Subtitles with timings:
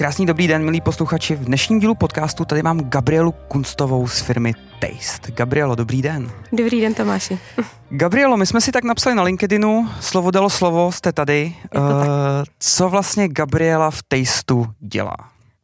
[0.00, 1.36] Krásný dobrý den, milí posluchači.
[1.36, 5.32] V dnešním dílu podcastu tady mám Gabrielu Kunstovou z firmy Taste.
[5.32, 6.30] Gabrielo, dobrý den.
[6.52, 7.38] Dobrý den, Tomáši.
[7.90, 11.54] Gabrielo, my jsme si tak napsali na LinkedInu, slovo dalo slovo, jste tady.
[11.76, 11.82] Uh.
[12.58, 15.16] Co vlastně Gabriela v Tasteu dělá?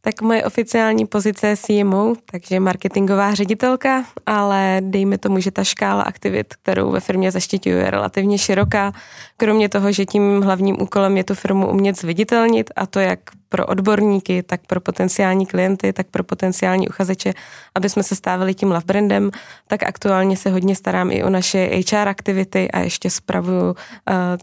[0.07, 6.03] Tak moje oficiální pozice je CMO, takže marketingová ředitelka, ale dejme tomu, že ta škála
[6.03, 8.93] aktivit, kterou ve firmě zaštiťuji, je relativně široká.
[9.37, 13.67] Kromě toho, že tím hlavním úkolem je tu firmu umět zviditelnit a to jak pro
[13.67, 17.33] odborníky, tak pro potenciální klienty, tak pro potenciální uchazeče,
[17.75, 19.31] aby jsme se stávali tím love brandem,
[19.69, 23.75] tak aktuálně se hodně starám i o naše HR aktivity a ještě spravuju uh,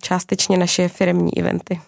[0.02, 1.82] částečně naše firmní eventy.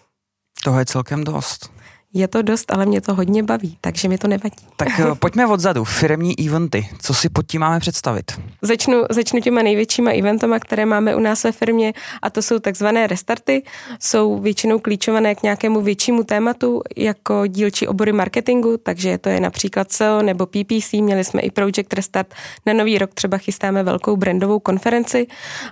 [0.64, 1.75] Toho je celkem dost.
[2.16, 4.56] Je to dost, ale mě to hodně baví, takže mi to nevadí.
[4.76, 5.84] Tak eh, pojďme odzadu.
[5.84, 6.88] Firemní eventy.
[7.00, 8.32] Co si pod tím máme představit?
[8.62, 13.06] Začnu, začnu těma největšíma eventama, které máme u nás ve firmě a to jsou takzvané
[13.06, 13.62] restarty.
[14.00, 19.92] Jsou většinou klíčované k nějakému většímu tématu jako dílčí obory marketingu, takže to je například
[19.92, 20.92] SEO nebo PPC.
[20.92, 22.34] Měli jsme i Project Restart.
[22.66, 25.26] Na nový rok třeba chystáme velkou brandovou konferenci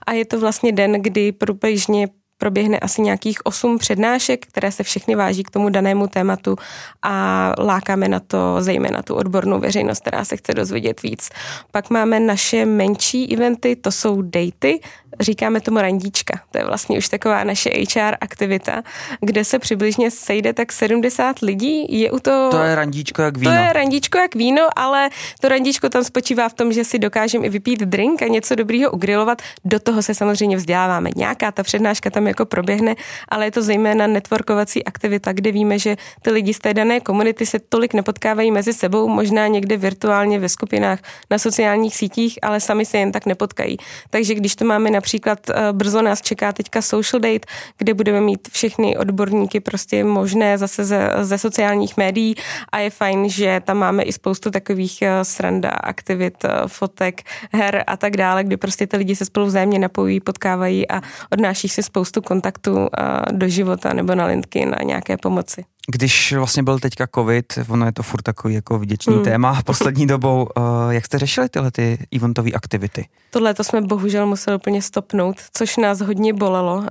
[0.06, 5.14] a je to vlastně den, kdy průběžně proběhne asi nějakých osm přednášek, které se všechny
[5.14, 6.56] váží k tomu danému tématu
[7.02, 11.30] a lákáme na to zejména tu odbornou veřejnost, která se chce dozvědět víc.
[11.70, 14.80] Pak máme naše menší eventy, to jsou daty,
[15.20, 16.40] říkáme tomu randíčka.
[16.50, 18.82] To je vlastně už taková naše HR aktivita,
[19.20, 22.00] kde se přibližně sejde tak 70 lidí.
[22.00, 22.48] Je u to...
[22.50, 23.50] To je randíčko jak víno.
[23.50, 27.46] To je randíčko jak víno, ale to randíčko tam spočívá v tom, že si dokážeme
[27.46, 29.42] i vypít drink a něco dobrýho ugrilovat.
[29.64, 31.10] Do toho se samozřejmě vzděláváme.
[31.16, 32.94] Nějaká ta přednáška tam jako proběhne,
[33.28, 37.46] ale je to zejména networkovací aktivita, kde víme, že ty lidi z té dané komunity
[37.46, 40.98] se tolik nepotkávají mezi sebou, možná někde virtuálně ve skupinách
[41.30, 43.76] na sociálních sítích, ale sami se jen tak nepotkají.
[44.10, 47.46] Takže když to máme například eh, brzo nás čeká teďka social date,
[47.78, 52.34] kde budeme mít všechny odborníky prostě možné zase ze, ze sociálních médií
[52.72, 57.22] a je fajn, že tam máme i spoustu takových eh, sranda, aktivit, eh, fotek,
[57.52, 61.00] her a tak dále, kdy prostě ty lidi se spolu vzájemně napojí, potkávají a
[61.32, 62.88] odnáší si spoustu kontaktu
[63.30, 65.64] do života nebo na LinkedIn a nějaké pomoci.
[65.88, 69.24] Když vlastně byl teďka covid, ono je to furt takový jako vděčný mm.
[69.24, 70.48] téma poslední dobou,
[70.90, 73.06] jak jste řešili tyhle ty eventové aktivity?
[73.30, 76.84] Tohle to jsme bohužel museli úplně stopnout, což nás hodně bolelo.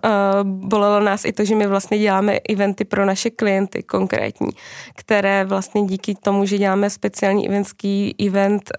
[0.44, 4.50] Bolelo nás i to, že my vlastně děláme eventy pro naše klienty konkrétní,
[4.96, 8.72] které vlastně díky tomu, že děláme speciální eventský event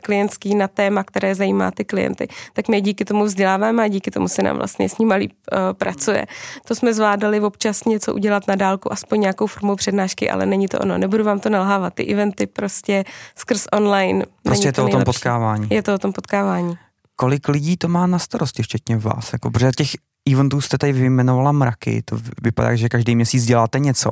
[0.00, 4.28] klientský na téma, které zajímá ty klienty, tak my díky tomu vzděláváme a díky tomu
[4.28, 5.28] se nám vlastně s nimi
[5.72, 6.26] pracuje.
[6.68, 10.78] To jsme zvládali občas něco udělat na dálku, aspoň nějakou formou přednášky, ale není to
[10.78, 10.98] ono.
[10.98, 11.94] Nebudu vám to nalhávat.
[11.94, 13.04] Ty eventy prostě
[13.36, 14.24] skrz online.
[14.42, 15.68] Prostě je to, to o tom potkávání.
[15.70, 16.78] Je to o tom potkávání.
[17.16, 19.32] Kolik lidí to má na starosti, včetně vás?
[19.32, 19.90] Jako, protože těch
[20.32, 24.10] eventů jste tady vyjmenovala mraky, to vypadá, že každý měsíc děláte něco,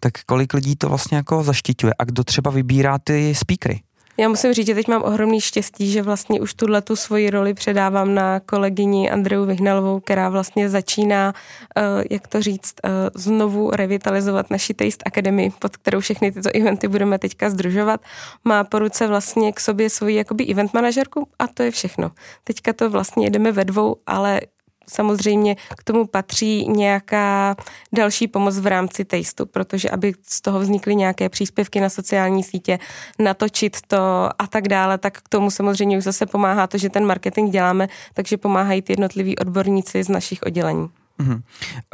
[0.00, 3.80] tak kolik lidí to vlastně jako zaštiťuje a kdo třeba vybírá ty speakery?
[4.20, 7.54] Já musím říct, že teď mám ohromný štěstí, že vlastně už tuhle tu svoji roli
[7.54, 11.34] předávám na kolegyni Andreu Vyhnalovou, která vlastně začíná,
[11.76, 16.88] uh, jak to říct, uh, znovu revitalizovat naši Taste Academy, pod kterou všechny tyto eventy
[16.88, 18.00] budeme teďka združovat.
[18.44, 22.10] Má po ruce vlastně k sobě svoji jakoby event manažerku a to je všechno.
[22.44, 24.40] Teďka to vlastně jdeme ve dvou, ale
[24.88, 27.56] samozřejmě k tomu patří nějaká
[27.92, 32.78] další pomoc v rámci tasteu, protože aby z toho vznikly nějaké příspěvky na sociální sítě,
[33.18, 33.96] natočit to
[34.38, 37.88] a tak dále, tak k tomu samozřejmě už zase pomáhá to, že ten marketing děláme,
[38.14, 40.88] takže pomáhají ty jednotliví odborníci z našich oddělení.
[41.20, 41.42] Uh-huh.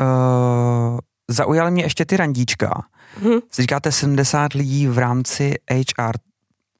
[0.00, 0.98] Uh,
[1.30, 2.84] zaujaly mě ještě ty randíčka.
[3.22, 3.42] Uh-huh.
[3.54, 6.16] Říkáte 70 lidí v rámci HR.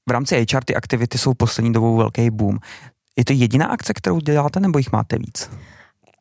[0.08, 2.58] V rámci HR ty aktivity jsou poslední dobou velký boom.
[3.16, 5.50] Je to jediná akce, kterou děláte, nebo jich máte víc?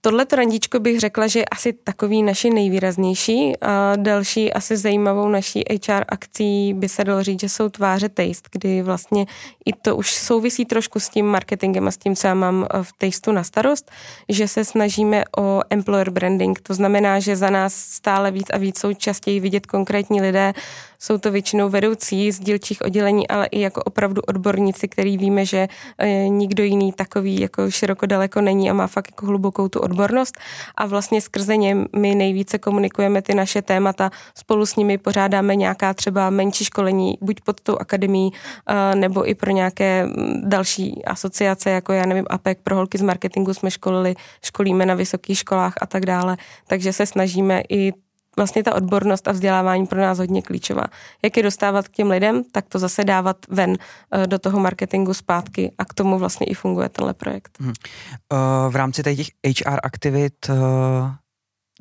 [0.06, 3.54] Tohle randíčko bych řekla, že je asi takový naši nejvýraznější.
[3.62, 8.50] A další asi zajímavou naší HR akcí by se dalo říct, že jsou tváře Taste,
[8.52, 9.26] kdy vlastně
[9.66, 12.94] i to už souvisí trošku s tím marketingem a s tím, co já mám v
[12.98, 13.92] Tasteu na starost,
[14.30, 16.60] že se snažíme o employer branding.
[16.60, 20.54] To znamená, že za nás stále víc a víc jsou častěji vidět konkrétní lidé,
[21.00, 25.68] jsou to většinou vedoucí z dílčích oddělení, ale i jako opravdu odborníci, který víme, že
[25.98, 29.93] e, nikdo jiný takový jako široko daleko není a má fakt jako hlubokou tu odbornost
[29.94, 30.40] odbornost
[30.76, 35.94] a vlastně skrze ně my nejvíce komunikujeme ty naše témata, spolu s nimi pořádáme nějaká
[35.94, 38.32] třeba menší školení, buď pod tou akademií,
[38.96, 40.08] nebo i pro nějaké
[40.44, 45.38] další asociace, jako já nevím, APEC pro holky z marketingu jsme školili, školíme na vysokých
[45.38, 46.38] školách a tak dále,
[46.68, 47.94] takže se snažíme i
[48.36, 50.84] vlastně ta odbornost a vzdělávání pro nás hodně klíčová.
[51.24, 53.78] Jak je dostávat k těm lidem, tak to zase dávat ven
[54.12, 57.58] eh, do toho marketingu zpátky a k tomu vlastně i funguje tenhle projekt.
[57.60, 57.74] Hmm.
[58.70, 60.54] v rámci těch HR aktivit eh,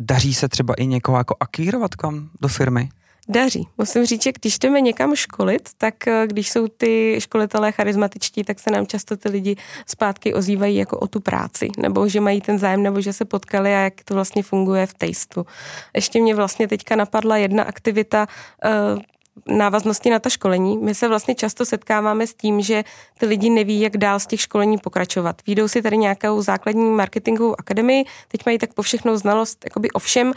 [0.00, 2.88] daří se třeba i někoho jako akvírovat kam do firmy?
[3.28, 3.68] Daří.
[3.78, 8.58] Musím říct, že když jdeme někam školit, tak eh, když jsou ty školitelé charismatičtí, tak
[8.58, 12.58] se nám často ty lidi zpátky ozývají jako o tu práci, nebo že mají ten
[12.58, 15.46] zájem, nebo že se potkali a jak to vlastně funguje v tejstu.
[15.94, 18.26] Ještě mě vlastně teďka napadla jedna aktivita,
[18.64, 18.70] eh,
[19.46, 20.78] návaznosti na ta školení.
[20.78, 22.84] My se vlastně často setkáváme s tím, že
[23.18, 25.42] ty lidi neví, jak dál z těch školení pokračovat.
[25.46, 29.98] Výjdou si tady nějakou základní marketingovou akademii, teď mají tak po všechnou znalost jakoby o
[29.98, 30.32] všem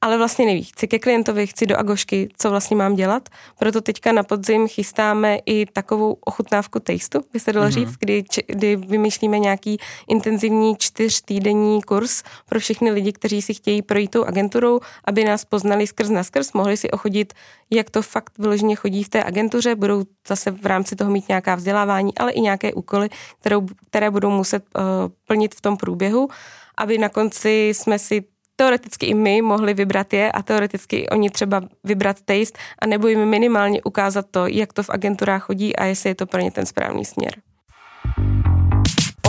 [0.00, 0.64] ale vlastně neví.
[0.64, 3.28] Chci ke klientovi, chci do Agošky, co vlastně mám dělat.
[3.58, 7.70] Proto teďka na podzim chystáme i takovou ochutnávku tasteu, by se dalo mm-hmm.
[7.70, 9.78] říct, kdy, kdy vymýšlíme nějaký
[10.08, 15.86] intenzivní čtyřtýdenní kurz pro všechny lidi, kteří si chtějí projít tou agenturou, aby nás poznali
[15.86, 17.32] skrz na skrz, mohli si ochodit,
[17.70, 21.54] jak to fakt vyloženě chodí v té agentuře, budou zase v rámci toho mít nějaká
[21.54, 23.08] vzdělávání, ale i nějaké úkoly,
[23.40, 24.82] kterou, které budou muset uh,
[25.26, 26.28] plnit v tom průběhu,
[26.78, 28.24] aby na konci jsme si
[28.56, 33.24] teoreticky i my mohli vybrat je a teoreticky oni třeba vybrat taste a nebo jim
[33.24, 36.66] minimálně ukázat to, jak to v agenturách chodí a jestli je to pro ně ten
[36.66, 37.32] správný směr.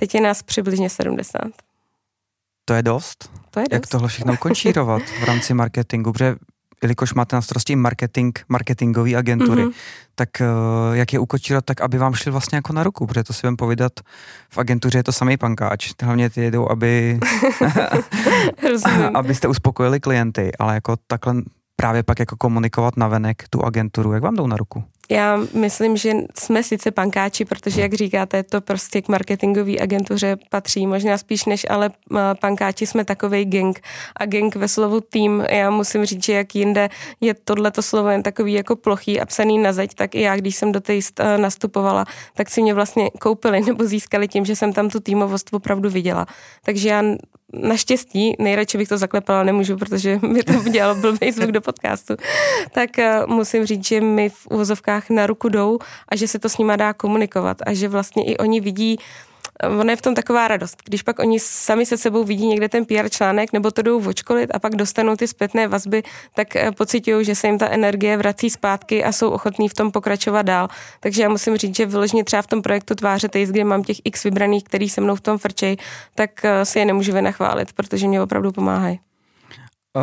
[0.00, 1.40] Teď je nás přibližně 70.
[2.64, 3.30] To je dost?
[3.50, 3.72] To je dost.
[3.72, 6.12] Jak tohle všechno končírovat v rámci marketingu?
[6.12, 6.36] Protože
[6.82, 9.74] jelikož máte na starosti marketing, marketingové agentury, mm-hmm.
[10.14, 13.32] tak uh, jak je ukočírat tak, aby vám šli vlastně jako na ruku, protože to
[13.32, 13.92] si vám povídat,
[14.50, 17.20] v agentuře je to samý pankáč, hlavně ty jedou, aby
[19.14, 21.34] abyste uspokojili klienty, ale jako takhle
[21.76, 24.84] právě pak jako komunikovat na venek tu agenturu, jak vám jdou na ruku?
[25.10, 30.86] Já myslím, že jsme sice pankáči, protože, jak říkáte, to prostě k marketingové agentuře patří,
[30.86, 31.90] možná spíš než, ale
[32.40, 33.80] pankáči jsme takový gang.
[34.16, 36.88] A gang ve slovu tým, já musím říct, že jak jinde
[37.20, 40.56] je tohleto slovo jen takový jako plochý a psaný na zeď, tak i já, když
[40.56, 40.98] jsem do té
[41.36, 42.04] nastupovala,
[42.34, 46.26] tak si mě vlastně koupili nebo získali tím, že jsem tam tu týmovost opravdu viděla.
[46.64, 47.02] Takže já
[47.52, 52.14] naštěstí, nejradši bych to zaklepala, nemůžu, protože mi to udělal blbý zvuk do podcastu,
[52.72, 56.48] tak uh, musím říct, že mi v uvozovkách na ruku jdou a že se to
[56.48, 58.98] s nima dá komunikovat a že vlastně i oni vidí,
[59.68, 60.82] ono je v tom taková radost.
[60.84, 64.50] Když pak oni sami se sebou vidí někde ten PR článek nebo to jdou vočkolit
[64.54, 66.02] a pak dostanou ty zpětné vazby,
[66.34, 69.90] tak eh, pocitují, že se jim ta energie vrací zpátky a jsou ochotní v tom
[69.90, 70.68] pokračovat dál.
[71.00, 73.96] Takže já musím říct, že vyloženě třeba v tom projektu Tváře Taste, kde mám těch
[74.04, 75.76] x vybraných, který se mnou v tom frčej,
[76.14, 79.00] tak eh, si je nemůžu vynachválit, protože mě opravdu pomáhají.
[79.96, 80.02] Uh,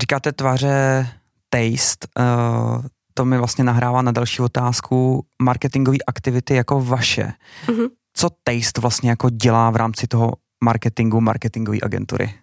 [0.00, 1.06] říkáte tváře
[1.48, 2.84] Taste, uh,
[3.14, 7.32] to mi vlastně nahrává na další otázku marketingové aktivity jako vaše.
[7.66, 7.88] Uh-huh
[8.22, 10.32] co Taste vlastně jako dělá v rámci toho
[10.64, 12.34] marketingu, marketingové agentury?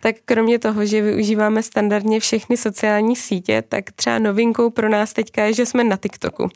[0.00, 5.44] Tak kromě toho, že využíváme standardně všechny sociální sítě, tak třeba novinkou pro nás teďka
[5.44, 6.48] je, že jsme na TikToku,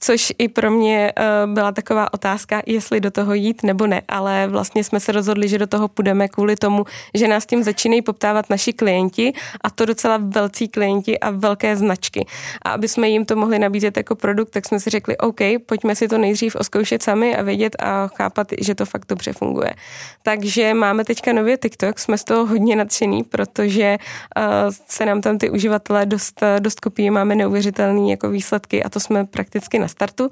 [0.00, 4.46] což i pro mě uh, byla taková otázka, jestli do toho jít nebo ne, ale
[4.46, 8.50] vlastně jsme se rozhodli, že do toho půjdeme kvůli tomu, že nás tím začínají poptávat
[8.50, 12.26] naši klienti a to docela velcí klienti a velké značky.
[12.62, 15.96] A aby jsme jim to mohli nabízet jako produkt, tak jsme si řekli, OK, pojďme
[15.96, 19.74] si to nejdřív oskoušet sami a vědět a chápat, že to fakt dobře funguje.
[20.22, 23.98] Takže máme teďka nově TikTok, jsme z toho hodně hodně nadšený, protože
[24.36, 24.44] uh,
[24.88, 29.24] se nám tam ty uživatelé dost, dost kopí, máme neuvěřitelné jako výsledky a to jsme
[29.24, 30.30] prakticky na startu.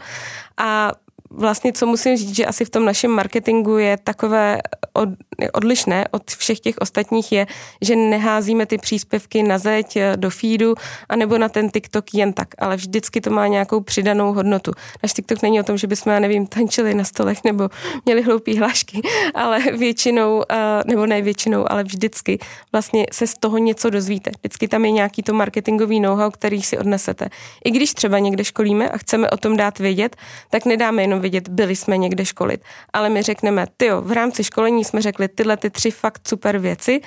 [0.56, 0.92] A
[1.36, 4.58] vlastně, co musím říct, že asi v tom našem marketingu je takové
[4.92, 5.08] od,
[5.52, 7.46] odlišné od všech těch ostatních je,
[7.80, 10.74] že neházíme ty příspěvky na zeď eh, do feedu
[11.08, 14.72] anebo na ten TikTok jen tak, ale vždycky to má nějakou přidanou hodnotu.
[15.02, 17.68] Náš TikTok není o tom, že bychom, já nevím, tančili na stolech nebo
[18.04, 19.00] měli hloupý hlášky,
[19.34, 22.38] ale většinou, eh, nebo ne většinou, ale vždycky
[22.72, 24.30] vlastně se z toho něco dozvíte.
[24.38, 27.28] Vždycky tam je nějaký to marketingový know-how, který si odnesete.
[27.64, 30.16] I když třeba někde školíme a chceme o tom dát vědět,
[30.50, 32.60] tak nedáme jenom vidět, byli jsme někde školit.
[32.92, 37.00] Ale my řekneme, ty v rámci školení jsme řekli tyhle ty tři fakt super věci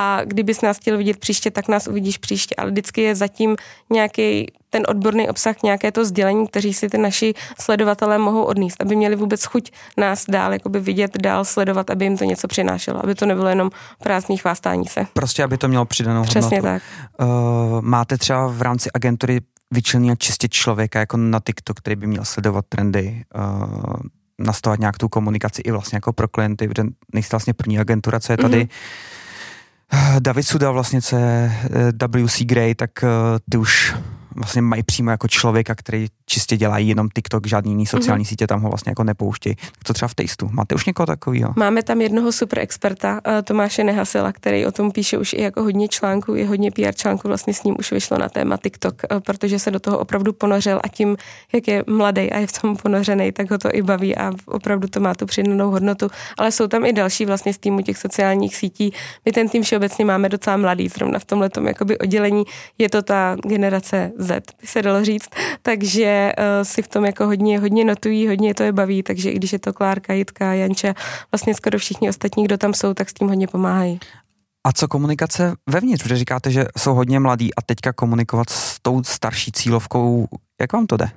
[0.00, 2.54] a kdybys nás chtěl vidět příště, tak nás uvidíš příště.
[2.58, 3.56] Ale vždycky je zatím
[3.90, 8.96] nějaký ten odborný obsah, nějaké to sdělení, kteří si ty naši sledovatelé mohou odníst, aby
[8.96, 13.14] měli vůbec chuť nás dál jakoby vidět, dál sledovat, aby jim to něco přinášelo, aby
[13.14, 13.70] to nebylo jenom
[14.02, 15.06] prázdný chvástání se.
[15.12, 16.80] Prostě, aby to mělo přidanou Přesně hodnotu.
[17.18, 17.28] tak.
[17.28, 22.24] Uh, máte třeba v rámci agentury vyčlenit čistě člověka jako na TikTok, který by měl
[22.24, 23.94] sledovat trendy, uh,
[24.38, 28.32] nastavovat nějak tu komunikaci i vlastně jako pro klienty, protože nejste vlastně první agentura, co
[28.32, 28.64] je tady.
[28.64, 30.20] Mm-hmm.
[30.20, 31.52] David Suda vlastně, co je
[32.02, 33.08] eh, WC Gray, tak uh,
[33.50, 33.94] ty už
[34.36, 38.28] vlastně mají přímo jako člověka, který čistě dělá jenom TikTok, žádný jiný sociální mm-hmm.
[38.28, 39.56] sítě tam ho vlastně jako nepouštějí.
[39.84, 40.48] To třeba v Tasteu.
[40.52, 41.52] Máte už někoho takového?
[41.56, 45.62] Máme tam jednoho super experta, eh, Tomáše Nehasela, který o tom píše už i jako
[45.62, 49.20] hodně článků, je hodně PR článků, vlastně s ním už vyšlo na téma TikTok, eh,
[49.20, 51.16] protože se do toho opravdu ponořil a tím,
[51.52, 54.88] jak je mladý a je v tom ponořený, tak ho to i baví a opravdu
[54.88, 56.08] to má tu přidanou hodnotu.
[56.38, 58.92] Ale jsou tam i další vlastně z týmu těch sociálních sítí.
[59.24, 61.50] My ten tým všeobecně máme docela mladý, zrovna v tomhle
[62.00, 62.44] oddělení
[62.78, 65.28] je to ta generace Z, by se dalo říct,
[65.62, 69.36] takže uh, si v tom jako hodně, hodně notují, hodně to je baví, takže i
[69.36, 70.94] když je to Klárka, Jitka, Janča,
[71.32, 74.00] vlastně skoro všichni ostatní, kdo tam jsou, tak s tím hodně pomáhají.
[74.66, 76.02] A co komunikace vevnitř?
[76.02, 80.28] Protože říkáte, že jsou hodně mladí a teďka komunikovat s tou starší cílovkou,
[80.60, 81.10] jak vám to jde?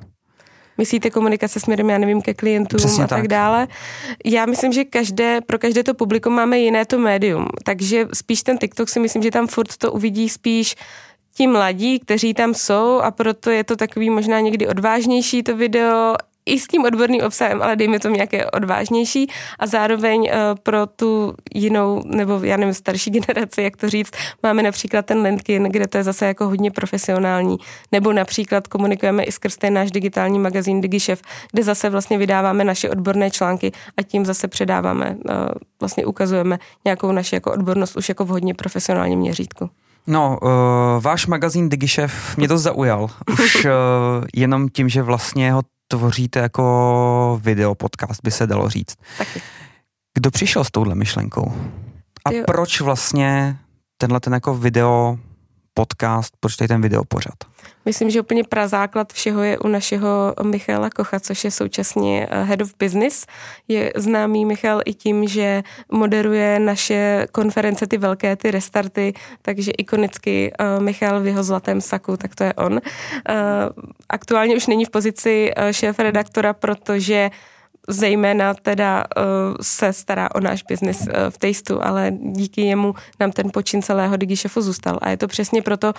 [0.77, 3.67] Myslíte komunikace směrem, já nevím, ke klientům Přesně a tak, tak dále.
[4.25, 8.57] Já myslím, že každé, pro každé to publikum máme jiné to médium, takže spíš ten
[8.57, 10.75] TikTok si myslím, že tam furt to uvidí spíš
[11.35, 16.15] ti mladí, kteří tam jsou a proto je to takový možná někdy odvážnější to video,
[16.45, 19.27] i s tím odborným obsahem, ale dejme to nějaké odvážnější
[19.59, 24.11] a zároveň uh, pro tu jinou, nebo já nevím, starší generaci, jak to říct,
[24.43, 27.57] máme například ten LinkedIn, kde to je zase jako hodně profesionální,
[27.91, 31.21] nebo například komunikujeme i skrz ten náš digitální magazín DigiShef,
[31.51, 35.35] kde zase vlastně vydáváme naše odborné články a tím zase předáváme, uh,
[35.79, 39.69] vlastně ukazujeme nějakou naši jako odbornost už jako v hodně profesionálním měřítku.
[40.07, 40.49] No, uh,
[41.03, 43.09] váš magazín DigiShef mě to zaujal.
[43.43, 43.71] Už uh,
[44.35, 48.95] jenom tím, že vlastně ho tvoříte jako video podcast, by se dalo říct.
[49.17, 49.41] Taky.
[50.13, 51.53] Kdo přišel s touhle myšlenkou?
[52.25, 53.57] A proč vlastně
[53.97, 55.17] tenhle ten jako video
[55.73, 57.33] podcast, proč tady ten video pořad?
[57.85, 62.61] Myslím, že úplně prazáklad všeho je u našeho Michaela Kocha, což je současně eh, Head
[62.61, 63.25] of Business.
[63.67, 70.51] Je známý Michal i tím, že moderuje naše konference, ty velké, ty restarty, takže ikonicky
[70.59, 72.73] uh, Michal v jeho zlatém saku, tak to je on.
[72.73, 72.79] Uh,
[74.09, 77.29] aktuálně už není v pozici uh, šéf redaktora, protože
[77.89, 79.23] zejména teda uh,
[79.61, 84.17] se stará o náš biznis uh, v Tasteu, ale díky jemu nám ten počin celého
[84.17, 84.99] DigiShefu zůstal.
[85.01, 85.93] A je to přesně proto,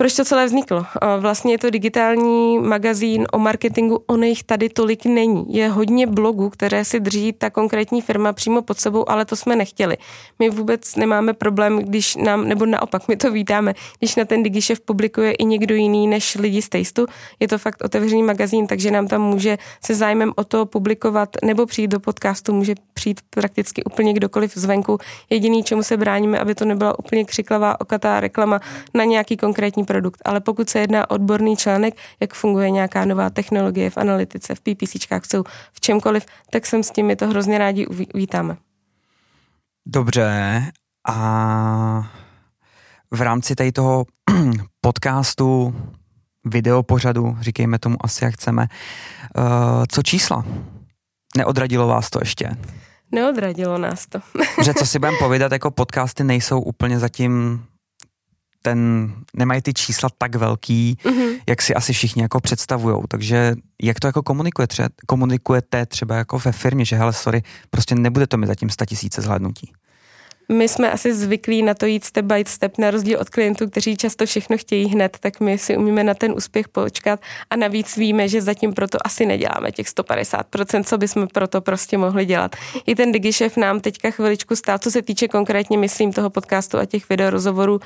[0.00, 0.86] proč to celé vzniklo?
[1.18, 5.44] Vlastně je to digitální magazín o marketingu, ono jich tady tolik není.
[5.48, 9.56] Je hodně blogů, které si drží ta konkrétní firma přímo pod sebou, ale to jsme
[9.56, 9.96] nechtěli.
[10.38, 14.80] My vůbec nemáme problém, když nám, nebo naopak, my to vítáme, když na ten DigiShef
[14.80, 17.06] publikuje i někdo jiný než lidi z Tasteu.
[17.40, 21.66] Je to fakt otevřený magazín, takže nám tam může se zájmem o to publikovat nebo
[21.66, 24.98] přijít do podcastu, může přijít prakticky úplně kdokoliv zvenku.
[25.30, 28.60] Jediný, čemu se bráníme, aby to nebyla úplně křiklavá, okatá reklama
[28.94, 30.22] na nějaký konkrétní produkt.
[30.24, 34.60] Ale pokud se jedná o odborný článek, jak funguje nějaká nová technologie v analytice, v
[34.60, 35.42] PPCčkách, jsou
[35.72, 38.56] v čemkoliv, tak jsem s tím my to hrozně rádi uvítáme.
[39.86, 40.62] Dobře.
[41.08, 42.10] A
[43.10, 44.04] v rámci tady toho
[44.80, 45.74] podcastu,
[46.44, 48.66] videopořadu, říkejme tomu asi jak chceme,
[49.36, 49.44] uh,
[49.88, 50.44] co čísla?
[51.36, 52.56] Neodradilo vás to ještě?
[53.12, 54.18] Neodradilo nás to.
[54.64, 57.64] Že co si budeme povědat, jako podcasty nejsou úplně zatím
[58.62, 61.40] ten, nemají ty čísla tak velký, mm-hmm.
[61.48, 63.04] jak si asi všichni jako představujou.
[63.08, 67.94] Takže jak to jako komunikuje třeba, komunikujete třeba jako ve firmě, že hele, sorry, prostě
[67.94, 69.72] nebude to mi zatím 100 tisíce zhlédnutí.
[70.52, 73.96] My jsme asi zvyklí na to jít step by step, na rozdíl od klientů, kteří
[73.96, 78.28] často všechno chtějí hned, tak my si umíme na ten úspěch počkat a navíc víme,
[78.28, 82.56] že zatím proto asi neděláme těch 150%, co bychom proto prostě mohli dělat.
[82.86, 86.84] I ten DigiShef nám teďka chviličku stál, co se týče konkrétně, myslím, toho podcastu a
[86.84, 87.80] těch videorozhovorů,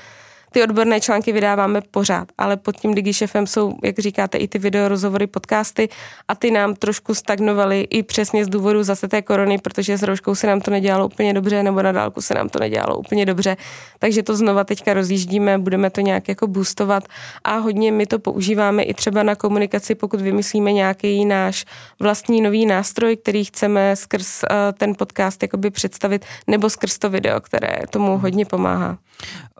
[0.55, 4.89] ty odborné články vydáváme pořád, ale pod tím DigiShefem jsou, jak říkáte, i ty video
[4.89, 5.89] rozhovory, podcasty
[6.29, 10.35] a ty nám trošku stagnovaly i přesně z důvodu zase té korony, protože s rouškou
[10.35, 13.57] se nám to nedělalo úplně dobře, nebo na dálku se nám to nedělalo úplně dobře.
[13.99, 17.05] Takže to znova teďka rozjíždíme, budeme to nějak jako boostovat
[17.45, 21.65] a hodně my to používáme i třeba na komunikaci, pokud vymyslíme nějaký náš
[22.01, 27.41] vlastní nový nástroj, který chceme skrz uh, ten podcast jakoby představit, nebo skrz to video,
[27.41, 28.99] které tomu hodně pomáhá.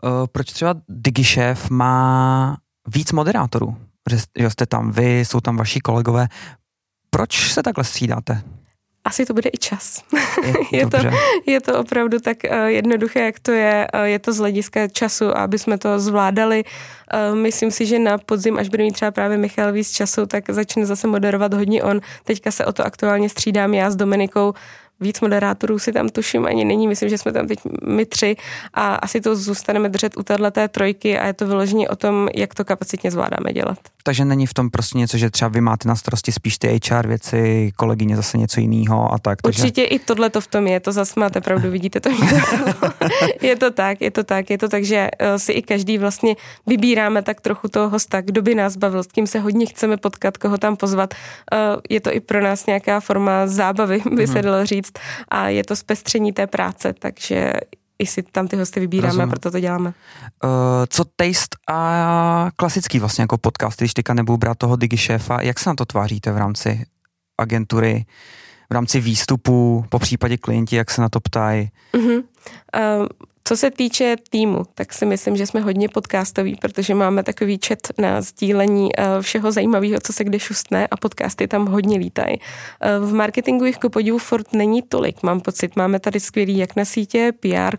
[0.03, 3.77] Uh, proč třeba DigiShef má víc moderátorů?
[4.09, 6.27] Že, že jste tam vy, jsou tam vaši kolegové.
[7.09, 8.43] Proč se takhle střídáte?
[9.05, 10.03] Asi to bude i čas.
[10.43, 10.97] Je, je, to,
[11.45, 13.87] je to opravdu tak uh, jednoduché, jak to je.
[13.93, 16.63] Uh, je to z hlediska času, aby jsme to zvládali.
[16.63, 20.49] Uh, myslím si, že na podzim, až bude mít třeba právě Michal víc času, tak
[20.49, 22.01] začne zase moderovat hodně on.
[22.23, 24.53] Teďka se o to aktuálně střídám já s Dominikou
[25.05, 28.35] víc moderátorů si tam tuším ani není, myslím, že jsme tam teď my tři
[28.73, 32.55] a asi to zůstaneme držet u této trojky a je to vyloženě o tom, jak
[32.55, 33.77] to kapacitně zvládáme dělat.
[34.03, 37.07] Takže není v tom prostě něco, že třeba vy máte na starosti spíš ty HR
[37.07, 39.41] věci, kolegyně zase něco jiného a tak.
[39.41, 39.61] Takže...
[39.61, 42.09] Určitě i tohle to v tom je, to zase máte pravdu, vidíte to.
[43.41, 46.35] je to tak, je to tak, je to tak, že eh, si i každý vlastně
[46.67, 50.37] vybíráme tak trochu toho hosta, kdo by nás bavil, s kým se hodně chceme potkat,
[50.37, 51.13] koho tam pozvat.
[51.13, 51.57] Eh,
[51.89, 54.41] je to i pro nás nějaká forma zábavy, by se mhm.
[54.41, 55.25] dalo říct říct.
[55.29, 57.53] A je to zpestření té práce, takže
[57.99, 59.29] i si tam ty hosty vybíráme, Rozumím.
[59.29, 59.93] proto to děláme.
[60.43, 60.49] Uh,
[60.89, 65.69] co taste a klasický vlastně jako podcast, když teďka nebudu brát toho DigiShefa, jak se
[65.69, 66.85] na to tváříte v rámci
[67.37, 68.05] agentury,
[68.69, 71.69] v rámci výstupu, po případě klienti, jak se na to ptají?
[71.93, 72.23] Uh-huh.
[72.75, 73.07] Uh,
[73.47, 77.79] co se týče týmu, tak si myslím, že jsme hodně podcastoví, protože máme takový chat
[77.97, 82.39] na sdílení eh, všeho zajímavého, co se kde šustne a podcasty tam hodně lítají.
[82.81, 85.75] Eh, v marketingu jich ku podivu fort není tolik, mám pocit.
[85.75, 87.77] Máme tady skvělý jak na sítě, PR,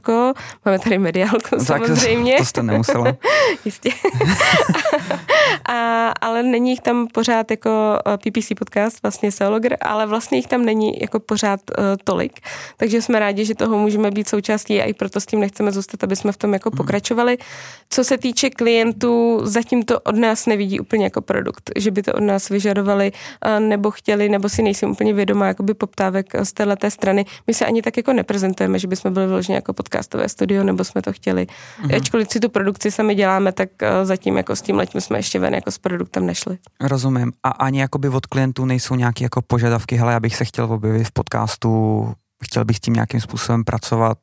[0.64, 2.36] máme tady mediálku samozřejmě.
[2.36, 3.16] To jste nemusela.
[3.64, 3.90] Jistě.
[5.68, 10.46] a, ale není jich tam pořád jako eh, PPC podcast, vlastně Seologr, ale vlastně jich
[10.46, 12.40] tam není jako pořád uh, tolik.
[12.76, 15.72] Takže jsme rádi, že toho můžeme být součástí a i proto s tím nechci chceme
[15.72, 16.76] zůstat, aby jsme v tom jako hmm.
[16.76, 17.38] pokračovali.
[17.90, 22.12] Co se týče klientů, zatím to od nás nevidí úplně jako produkt, že by to
[22.12, 23.12] od nás vyžadovali
[23.58, 27.24] nebo chtěli, nebo si nejsem úplně vědomá jakoby poptávek z této strany.
[27.46, 31.02] My se ani tak jako neprezentujeme, že bychom byli vložně jako podcastové studio, nebo jsme
[31.02, 31.46] to chtěli.
[31.78, 31.94] Hmm.
[31.94, 33.68] Ačkoliv si tu produkci sami děláme, tak
[34.02, 36.58] zatím jako s tím letím jsme ještě ven jako s produktem nešli.
[36.80, 37.32] Rozumím.
[37.42, 41.12] A ani jakoby od klientů nejsou nějaké jako požadavky, hele, abych se chtěl objevit v
[41.12, 42.12] podcastu,
[42.44, 44.18] chtěl bych tím nějakým způsobem pracovat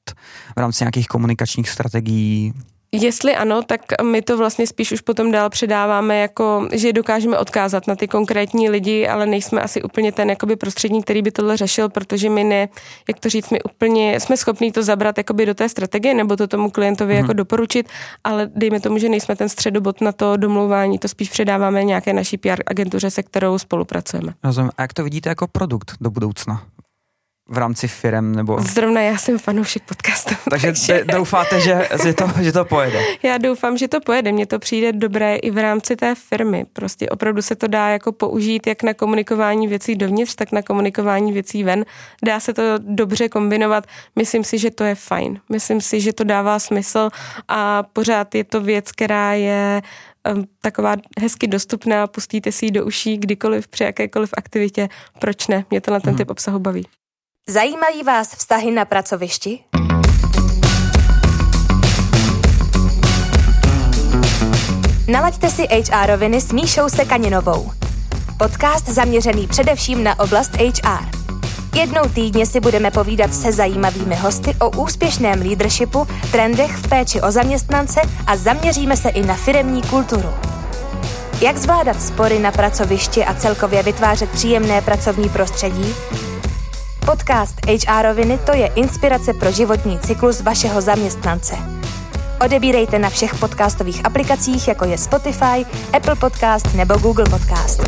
[0.55, 2.53] v rámci nějakých komunikačních strategií?
[2.95, 7.87] Jestli ano, tak my to vlastně spíš už potom dál předáváme, jako, že dokážeme odkázat
[7.87, 11.89] na ty konkrétní lidi, ale nejsme asi úplně ten jakoby prostředník, který by tohle řešil,
[11.89, 12.69] protože my ne,
[13.07, 16.47] jak to říct, my úplně jsme schopní to zabrat jakoby do té strategie nebo to
[16.47, 17.21] tomu klientovi hmm.
[17.21, 17.89] jako doporučit,
[18.23, 22.37] ale dejme tomu, že nejsme ten středobot na to domlouvání, to spíš předáváme nějaké naší
[22.37, 24.33] PR agentuře, se kterou spolupracujeme.
[24.43, 24.71] Rozumím.
[24.77, 26.63] A jak to vidíte jako produkt do budoucna?
[27.47, 28.61] V rámci firem nebo...
[28.61, 30.35] Zrovna já jsem fanoušek podcastu.
[30.49, 31.03] Takže, takže...
[31.03, 32.99] doufáte, že, že, to, že to pojede?
[33.23, 34.31] Já doufám, že to pojede.
[34.31, 36.65] Mně to přijde dobré i v rámci té firmy.
[36.73, 41.33] Prostě opravdu se to dá jako použít jak na komunikování věcí dovnitř, tak na komunikování
[41.33, 41.85] věcí ven.
[42.25, 43.87] Dá se to dobře kombinovat.
[44.15, 45.39] Myslím si, že to je fajn.
[45.49, 47.09] Myslím si, že to dává smysl
[47.47, 49.81] a pořád je to věc, která je
[50.35, 54.89] um, taková hezky dostupná, pustíte si ji do uší kdykoliv, při jakékoliv aktivitě.
[55.19, 55.65] Proč ne?
[55.69, 56.17] Mě to na ten hmm.
[56.17, 56.85] typ obsahu baví.
[57.49, 59.59] Zajímají vás vztahy na pracovišti?
[65.07, 67.71] Nalaďte si HR roviny s Míšou Sekaninovou.
[68.37, 71.05] Podcast zaměřený především na oblast HR.
[71.75, 77.31] Jednou týdně si budeme povídat se zajímavými hosty o úspěšném leadershipu, trendech v péči o
[77.31, 80.29] zaměstnance a zaměříme se i na firemní kulturu.
[81.41, 85.95] Jak zvládat spory na pracovišti a celkově vytvářet příjemné pracovní prostředí,
[87.05, 91.55] Podcast HR Roviny to je inspirace pro životní cyklus vašeho zaměstnance.
[92.45, 97.79] Odebírejte na všech podcastových aplikacích, jako je Spotify, Apple Podcast nebo Google Podcast.
[97.79, 97.85] Uh,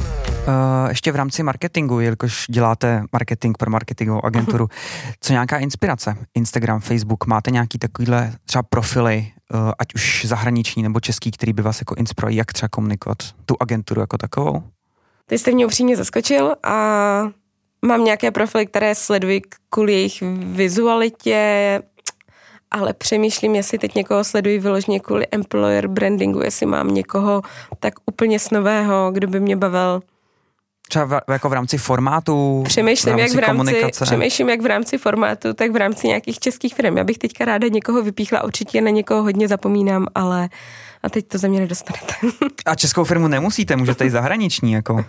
[0.89, 4.67] ještě v rámci marketingu, jelikož děláte marketing pro marketingovou agenturu,
[5.19, 6.17] co nějaká inspirace?
[6.33, 11.61] Instagram, Facebook, máte nějaký takovýhle třeba profily, uh, ať už zahraniční nebo český, který by
[11.61, 14.63] vás jako inspiroval, jak třeba komunikovat tu agenturu jako takovou?
[15.27, 17.44] Ty jste mě upřímně zaskočil a
[17.85, 21.81] Mám nějaké profily, které sleduji kvůli jejich vizualitě,
[22.71, 27.41] ale přemýšlím, jestli teď někoho sleduji vyloženě kvůli employer brandingu, jestli mám někoho
[27.79, 30.01] tak úplně s nového, kdo by mě bavil.
[30.89, 34.65] Třeba v, jako v rámci formátu, přemýšlím, v rámci jak v rámci, Přemýšlím jak v
[34.65, 36.97] rámci formátu, tak v rámci nějakých českých firm.
[36.97, 40.49] Já bych teďka ráda někoho vypíchla, určitě na někoho hodně zapomínám, ale
[41.03, 42.13] a teď to ze mě nedostanete.
[42.65, 45.05] a českou firmu nemusíte, můžete i zahraniční, jako.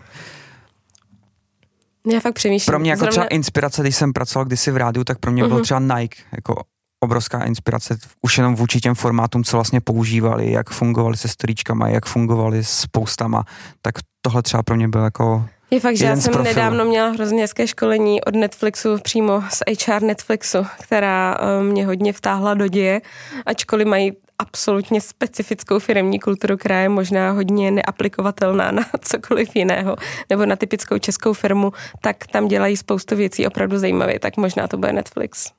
[2.07, 2.73] Já fakt přemýšlím.
[2.73, 3.11] Pro mě jako Zrovna...
[3.11, 5.49] třeba inspirace, když jsem pracoval kdysi v rádiu, tak pro mě uh-huh.
[5.49, 5.65] byl mhm.
[5.65, 6.63] třeba Nike, jako
[7.05, 12.07] obrovská inspirace už jenom vůči těm formátům, co vlastně používali, jak fungovali se storíčkama, jak
[12.07, 13.45] fungovali s postama,
[13.83, 17.43] tak tohle třeba pro mě byl jako je fakt, že já jsem nedávno měla hrozně
[17.43, 23.01] hezké školení od Netflixu, přímo z HR Netflixu, která eh, mě hodně vtáhla do děje,
[23.47, 29.97] ačkoliv mají absolutně specifickou firmní kulturu, která je možná hodně neaplikovatelná na cokoliv jiného,
[30.31, 34.77] nebo na typickou českou firmu, tak tam dělají spoustu věcí opravdu zajímavé, tak možná to
[34.77, 35.53] bude Netflix.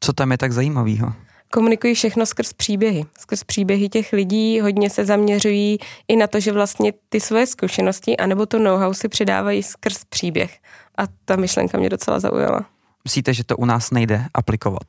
[0.00, 1.12] Co tam je tak zajímavého?
[1.52, 3.04] komunikují všechno skrz příběhy.
[3.18, 8.16] Skrz příběhy těch lidí hodně se zaměřují i na to, že vlastně ty svoje zkušenosti
[8.16, 10.58] anebo to know-how si přidávají skrz příběh.
[10.98, 12.66] A ta myšlenka mě docela zaujala.
[13.04, 14.86] Myslíte, že to u nás nejde aplikovat?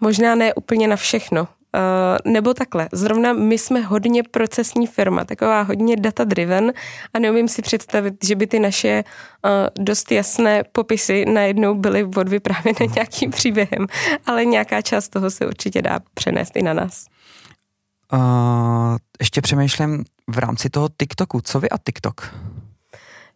[0.00, 1.48] Možná ne úplně na všechno.
[1.74, 6.72] Uh, nebo takhle, zrovna my jsme hodně procesní firma, taková hodně data-driven
[7.14, 9.04] a neumím si představit, že by ty naše
[9.44, 13.86] uh, dost jasné popisy najednou byly odvyprávěny nějakým příběhem,
[14.26, 17.06] ale nějaká část toho se určitě dá přenést i na nás.
[18.12, 21.40] Uh, ještě přemýšlím v rámci toho TikToku.
[21.40, 22.34] Co vy a TikTok?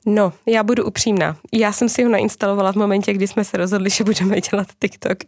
[0.06, 1.36] No, já budu upřímná.
[1.52, 5.18] Já jsem si ho nainstalovala v momentě, kdy jsme se rozhodli, že budeme dělat TikTok.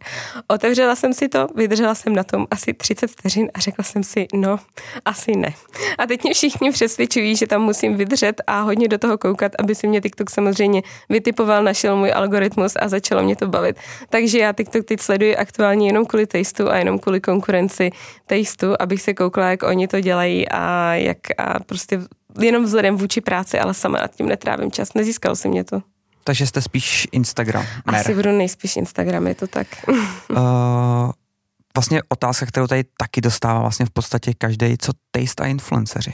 [0.47, 4.27] Otevřela jsem si to, vydržela jsem na tom asi 30 vteřin a řekla jsem si,
[4.33, 4.59] no,
[5.05, 5.53] asi ne.
[5.97, 9.75] A teď mě všichni přesvědčují, že tam musím vydržet a hodně do toho koukat, aby
[9.75, 13.77] si mě TikTok samozřejmě vytipoval, našel můj algoritmus a začalo mě to bavit.
[14.09, 17.89] Takže já TikTok teď sleduji aktuálně jenom kvůli tastu a jenom kvůli konkurenci
[18.25, 22.01] tastu, abych se koukla, jak oni to dělají a jak a prostě
[22.45, 24.93] jenom vzhledem vůči práci, ale sama nad tím netrávím čas.
[24.93, 25.81] Nezískal si mě to.
[26.23, 27.65] Takže jste spíš Instagram.
[27.85, 29.67] Asi budu nejspíš Instagram, je to tak.
[29.87, 30.37] uh,
[31.75, 36.13] vlastně otázka, kterou tady taky dostává vlastně v podstatě každý, co taste a influenceři.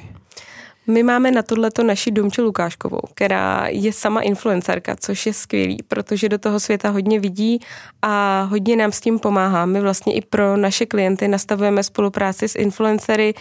[0.87, 6.29] My máme na tohleto naši Domču Lukáškovou, která je sama influencerka, což je skvělý, protože
[6.29, 7.59] do toho světa hodně vidí
[8.01, 9.65] a hodně nám s tím pomáhá.
[9.65, 13.33] My vlastně i pro naše klienty nastavujeme spolupráci s influencery.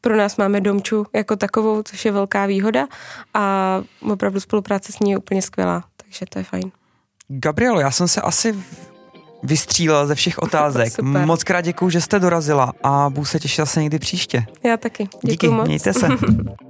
[0.00, 2.86] Pro nás máme Domču jako takovou, což je velká výhoda
[3.34, 3.76] a
[4.10, 6.70] opravdu spolupráce s ní je úplně skvělá, takže to je fajn.
[7.28, 8.54] Gabrielo, já jsem se asi
[9.42, 10.92] vystřílela ze všech otázek.
[10.92, 11.26] Super.
[11.26, 14.44] Moc krát děkuju, že jste dorazila a budu se těšit zase někdy příště.
[14.64, 15.04] Já taky.
[15.04, 15.66] Děkuju Díky, moc.
[15.66, 16.08] mějte se.